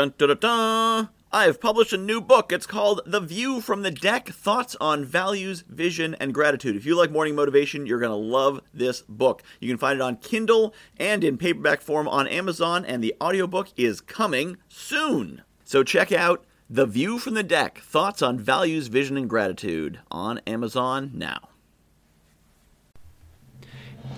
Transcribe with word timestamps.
Dun 0.00 0.14
dun 0.16 0.28
dun 0.28 0.38
dun! 0.38 1.08
I 1.30 1.44
have 1.44 1.60
published 1.60 1.92
a 1.92 1.98
new 1.98 2.22
book. 2.22 2.52
It's 2.52 2.64
called 2.64 3.02
The 3.04 3.20
View 3.20 3.60
from 3.60 3.82
the 3.82 3.90
Deck 3.90 4.30
Thoughts 4.30 4.74
on 4.80 5.04
Values, 5.04 5.62
Vision, 5.68 6.16
and 6.18 6.32
Gratitude. 6.32 6.74
If 6.74 6.86
you 6.86 6.96
like 6.96 7.10
morning 7.10 7.34
motivation, 7.34 7.84
you're 7.84 7.98
going 7.98 8.08
to 8.08 8.16
love 8.16 8.62
this 8.72 9.02
book. 9.02 9.42
You 9.60 9.68
can 9.68 9.76
find 9.76 9.98
it 9.98 10.02
on 10.02 10.16
Kindle 10.16 10.72
and 10.96 11.22
in 11.22 11.36
paperback 11.36 11.82
form 11.82 12.08
on 12.08 12.26
Amazon, 12.28 12.86
and 12.86 13.04
the 13.04 13.14
audiobook 13.20 13.68
is 13.76 14.00
coming 14.00 14.56
soon. 14.70 15.42
So 15.64 15.84
check 15.84 16.12
out 16.12 16.46
The 16.70 16.86
View 16.86 17.18
from 17.18 17.34
the 17.34 17.42
Deck 17.42 17.80
Thoughts 17.80 18.22
on 18.22 18.38
Values, 18.38 18.86
Vision, 18.86 19.18
and 19.18 19.28
Gratitude 19.28 20.00
on 20.10 20.38
Amazon 20.46 21.10
now. 21.12 21.50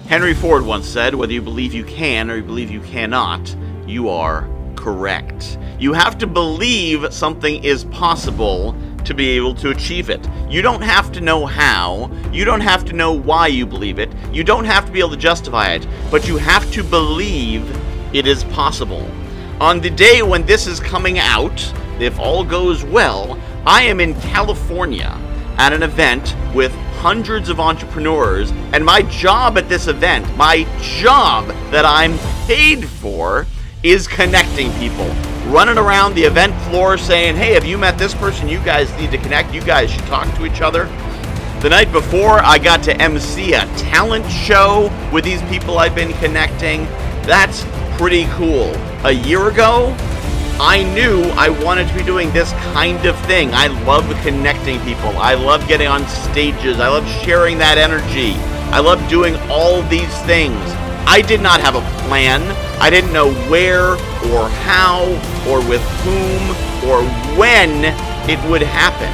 Henry 0.06 0.34
Ford 0.34 0.64
once 0.64 0.86
said, 0.86 1.16
Whether 1.16 1.32
you 1.32 1.42
believe 1.42 1.74
you 1.74 1.82
can 1.82 2.30
or 2.30 2.36
you 2.36 2.44
believe 2.44 2.70
you 2.70 2.82
cannot, 2.82 3.56
you 3.84 4.08
are 4.08 4.48
correct. 4.82 5.58
You 5.78 5.92
have 5.92 6.18
to 6.18 6.26
believe 6.26 7.14
something 7.14 7.62
is 7.62 7.84
possible 7.84 8.74
to 9.04 9.14
be 9.14 9.30
able 9.30 9.54
to 9.54 9.70
achieve 9.70 10.10
it. 10.10 10.28
You 10.48 10.60
don't 10.60 10.82
have 10.82 11.12
to 11.12 11.20
know 11.20 11.46
how, 11.46 12.10
you 12.32 12.45
don't 12.45 12.60
have 12.60 12.84
to 12.87 12.92
know 12.92 13.12
why 13.12 13.46
you 13.46 13.64
believe 13.64 14.00
it, 14.00 14.10
you 14.32 14.42
don't 14.42 14.64
have 14.64 14.84
to 14.87 14.92
be 14.92 14.98
able 14.98 15.10
to 15.10 15.16
justify 15.16 15.73
it, 15.73 15.87
but 16.10 16.26
you 16.26 16.37
have 16.37 16.68
to 16.73 16.82
believe 16.82 17.64
it 18.12 18.26
is 18.26 18.42
possible. 18.45 19.09
On 19.60 19.80
the 19.80 19.90
day 19.90 20.23
when 20.23 20.45
this 20.46 20.66
is 20.66 20.80
coming 20.80 21.20
out, 21.20 21.73
if 22.01 22.18
all 22.18 22.42
goes 22.45 22.84
well, 22.84 23.38
I 23.64 23.82
am 23.82 24.01
in 24.01 24.20
California 24.20 25.16
at 25.59 25.73
an 25.73 25.84
event 25.84 26.34
with 26.54 26.73
hundreds 26.98 27.48
of 27.48 27.60
entrepreneurs, 27.60 28.51
and 28.73 28.84
my 28.84 29.02
job 29.02 29.59
at 29.59 29.68
this 29.68 29.87
event, 29.87 30.26
my 30.37 30.66
job 30.80 31.46
that 31.70 31.84
I'm 31.84 32.18
paid 32.46 32.88
for, 32.88 33.46
is 33.82 34.06
connecting 34.06 34.72
people. 34.74 35.06
Running 35.46 35.77
around 35.77 36.14
the 36.14 36.23
event 36.23 36.54
floor 36.62 36.96
saying, 36.96 37.36
hey, 37.36 37.52
have 37.52 37.64
you 37.64 37.77
met 37.77 37.98
this 37.98 38.14
person? 38.14 38.48
You 38.48 38.59
guys 38.60 38.92
need 38.98 39.10
to 39.10 39.18
connect. 39.18 39.52
You 39.52 39.60
guys 39.60 39.90
should 39.90 40.07
talk 40.07 40.32
to 40.37 40.46
each 40.46 40.60
other. 40.60 40.84
The 41.60 41.68
night 41.68 41.90
before, 41.92 42.38
I 42.40 42.59
got 42.59 42.82
to 42.84 43.01
MC 43.01 43.54
a 43.54 43.66
talent 43.76 44.29
show 44.30 44.90
with 45.12 45.24
these 45.24 45.42
people 45.42 45.79
I've 45.79 45.95
been 45.95 46.12
connecting. 46.15 46.84
That's 47.24 47.65
pretty 47.98 48.26
cool. 48.30 48.74
A 49.04 49.12
year 49.12 49.48
ago, 49.48 49.96
I 50.60 50.85
knew 50.95 51.23
I 51.37 51.48
wanted 51.48 51.88
to 51.88 51.95
be 51.95 52.04
doing 52.04 52.32
this 52.32 52.52
kind 52.73 53.04
of 53.04 53.18
thing. 53.26 53.51
I 53.52 53.66
love 53.85 54.04
connecting 54.23 54.80
people. 54.80 55.10
I 55.18 55.35
love 55.35 55.66
getting 55.66 55.88
on 55.88 56.07
stages. 56.07 56.79
I 56.79 56.88
love 56.88 57.09
sharing 57.24 57.59
that 57.59 57.79
energy. 57.79 58.35
I 58.70 58.79
love 58.79 59.07
doing 59.09 59.35
all 59.51 59.82
these 59.82 60.16
things. 60.23 60.60
I 61.07 61.20
did 61.20 61.40
not 61.40 61.60
have 61.60 61.74
a 61.74 61.80
plan. 62.07 62.42
I 62.83 62.91
didn't 62.91 63.13
know 63.13 63.33
where 63.49 63.93
or 64.34 64.49
how 64.66 65.05
or 65.49 65.61
with 65.69 65.81
whom 66.03 66.91
or 66.91 67.05
when 67.38 67.84
it 68.28 68.50
would 68.50 68.61
happen. 68.61 69.09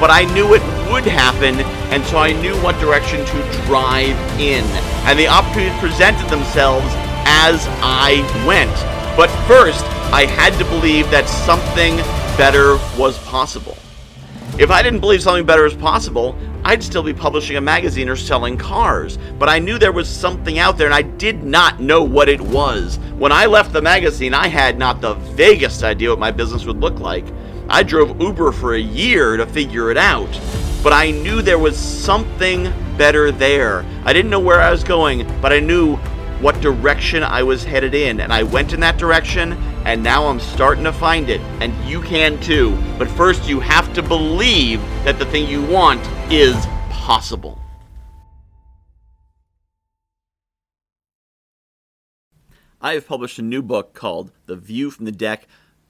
But 0.00 0.08
I 0.10 0.24
knew 0.32 0.54
it 0.54 0.62
would 0.90 1.04
happen, 1.04 1.56
and 1.92 2.02
so 2.06 2.16
I 2.16 2.32
knew 2.32 2.54
what 2.62 2.80
direction 2.80 3.18
to 3.26 3.66
drive 3.66 4.16
in. 4.40 4.64
And 5.04 5.18
the 5.18 5.28
opportunities 5.28 5.78
presented 5.78 6.26
themselves 6.30 6.86
as 7.26 7.66
I 7.82 8.22
went. 8.46 8.72
But 9.14 9.28
first, 9.46 9.84
I 10.10 10.24
had 10.24 10.58
to 10.58 10.64
believe 10.64 11.10
that 11.10 11.28
something 11.28 11.96
better 12.38 12.78
was 12.98 13.18
possible. 13.26 13.76
If 14.58 14.70
I 14.70 14.82
didn't 14.82 15.00
believe 15.00 15.22
something 15.22 15.44
better 15.44 15.64
was 15.64 15.74
possible, 15.74 16.34
I'd 16.64 16.82
still 16.82 17.02
be 17.02 17.12
publishing 17.12 17.56
a 17.56 17.60
magazine 17.60 18.08
or 18.08 18.16
selling 18.16 18.56
cars. 18.56 19.18
But 19.38 19.48
I 19.48 19.58
knew 19.58 19.78
there 19.78 19.92
was 19.92 20.08
something 20.08 20.58
out 20.58 20.78
there 20.78 20.86
and 20.86 20.94
I 20.94 21.02
did 21.02 21.42
not 21.42 21.80
know 21.80 22.02
what 22.02 22.28
it 22.28 22.40
was. 22.40 22.98
When 23.16 23.32
I 23.32 23.46
left 23.46 23.72
the 23.72 23.82
magazine, 23.82 24.34
I 24.34 24.46
had 24.46 24.78
not 24.78 25.00
the 25.00 25.14
vaguest 25.14 25.82
idea 25.82 26.10
what 26.10 26.18
my 26.18 26.30
business 26.30 26.64
would 26.64 26.78
look 26.78 27.00
like. 27.00 27.24
I 27.68 27.82
drove 27.82 28.20
Uber 28.20 28.52
for 28.52 28.74
a 28.74 28.80
year 28.80 29.36
to 29.36 29.46
figure 29.46 29.90
it 29.90 29.96
out. 29.96 30.30
But 30.82 30.92
I 30.92 31.10
knew 31.10 31.42
there 31.42 31.58
was 31.58 31.78
something 31.78 32.72
better 32.96 33.30
there. 33.30 33.84
I 34.04 34.12
didn't 34.12 34.30
know 34.30 34.40
where 34.40 34.60
I 34.60 34.70
was 34.70 34.84
going, 34.84 35.26
but 35.40 35.52
I 35.52 35.60
knew 35.60 35.96
what 36.40 36.60
direction 36.60 37.22
I 37.22 37.42
was 37.42 37.62
headed 37.62 37.94
in. 37.94 38.20
And 38.20 38.32
I 38.32 38.42
went 38.42 38.72
in 38.72 38.80
that 38.80 38.98
direction, 38.98 39.52
and 39.84 40.02
now 40.02 40.26
I'm 40.26 40.40
starting 40.40 40.84
to 40.84 40.92
find 40.92 41.28
it. 41.28 41.40
And 41.60 41.72
you 41.88 42.00
can 42.02 42.40
too. 42.40 42.76
But 42.98 43.08
first, 43.08 43.48
you 43.48 43.60
have 43.60 43.92
to 43.94 44.02
believe 44.02 44.80
that 45.04 45.18
the 45.18 45.26
thing 45.26 45.48
you 45.48 45.62
want 45.62 46.00
is 46.30 46.54
possible. 46.90 47.58
I 52.80 52.94
have 52.94 53.06
published 53.06 53.38
a 53.38 53.42
new 53.42 53.62
book 53.62 53.94
called 53.94 54.32
The 54.46 54.56
View 54.56 54.90
from 54.90 55.04
the 55.04 55.12
Deck 55.12 55.46